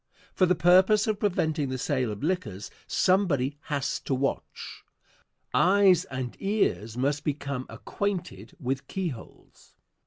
[0.33, 4.83] For the purpose of preventing the sale of liquors somebody has to watch.
[5.53, 9.75] Eyes and ears must become acquainted with keyholes.